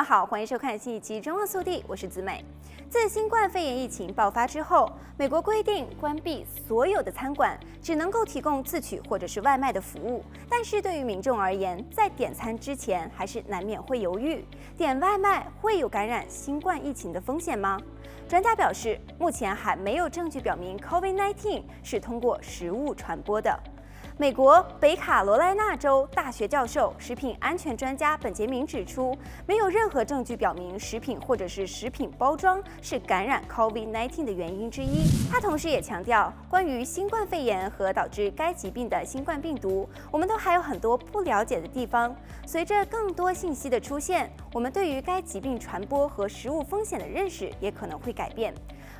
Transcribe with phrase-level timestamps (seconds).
[0.00, 2.42] 们好，欢迎收看新一期《中澳速递》，我是子美。
[2.88, 10.24] 自新冠肺炎疫情爆发之后，美国规定关闭所有的餐馆，只能够提供自取或者是外卖的服务。
[10.48, 14.42] 但是对于民众而言，在点餐之前还是难免会犹豫，
[14.74, 17.78] 点外卖会有感染新冠疫情的风险吗？
[18.26, 23.54] 专家表示，目前还没有证据表明 COVID-19 是通过食物传播的。
[24.20, 35.06] 美国北卡罗来纳州大学教授、食品安全专家本杰明指出，没有任何证据表明食品或者是食品包装是感染 COVID-19 的原因之一。
[35.30, 42.14] 他同时也强调，关于新冠肺炎和导致该疾病的新冠病毒，我们都还有很多不了解的地方。
[42.44, 48.52] 随着更多信息的出现，我们对于该疾病传播和食物风险的认识也可能会改变。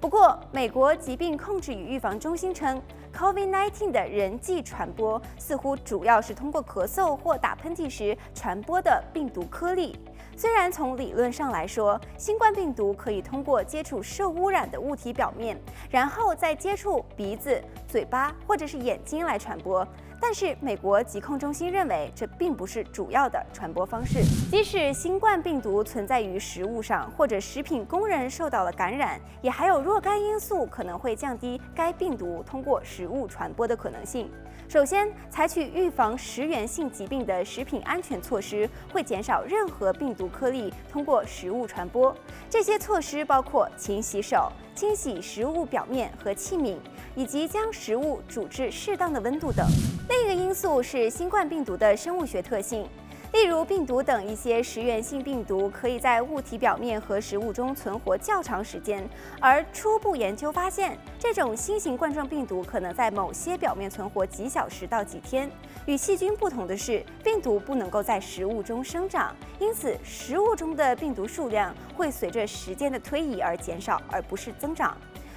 [0.00, 2.80] 不过，美国疾病控制与预防中心称
[3.14, 9.94] ，COVID-19 的人际传播似乎主要是通过咳嗽或打喷嚏时传播的病毒颗粒。
[10.36, 19.86] 虽然从理论上来说，新冠病毒可以通过接触受污染的物体表面，然后再接触鼻子、嘴巴或者是眼睛来传播。
[20.20, 24.22] 但是，美国疾控中心认为这并不是主要的传播方式。
[24.50, 34.30] 即使新冠病毒存在于食物上，或者食品工人受到了感染，也还有若干因素可能会降低该病毒通过食物传播的可能性。
[34.66, 42.16] 首先，采取预防食源性疾病的食品安全措施会减少任何病毒颗粒通过食物传播。
[42.48, 46.78] 这些措施包括勤洗手、清洗食物表面和器皿，
[47.14, 49.66] 以及将食物煮至适当的温度等。
[50.08, 52.88] 另一个因素是新冠病毒的生物学特性，
[53.34, 59.04] 例如病毒等一些食源性病毒可以在物体表面和食物中存活较长时间，
[59.40, 65.50] 而初步研究发现，这种新型冠状病毒可能在某些表面存活几小时到几天。
[65.84, 74.96] 与细菌不同的是，病毒不能够在食物中生长，因此食物中的病毒数量会随着时间的推移而减少，而不是增长。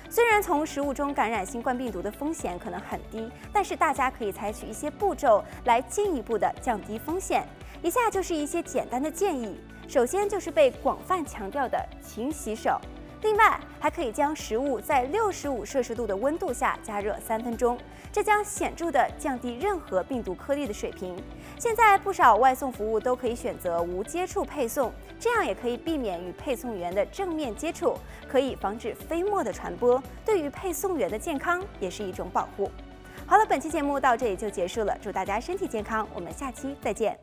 [0.09, 7.43] 虽然从食物中感染新冠病毒的风险可能很低，但是大家可以采取一些步骤来进一步的降低风险。
[7.81, 9.59] 以下就是一些简单的建议。
[9.87, 12.79] 首先就是被广泛强调的勤洗手。
[13.23, 17.75] 另外，还可以将食物在六十五摄氏度的温度下加热三分钟，
[18.11, 21.17] 这将显著地降低任何病毒颗粒的水平。
[21.57, 32.69] 现在不少外送服务都可以选择无接触配送，这样也可以避免与配送员的正面接触，可以防止飞沫的传播，对于配送员的健康也是一种保护。
[33.25, 37.17] 好了，本期节目到这里就结束了，祝大家身体健康，我们下期再见。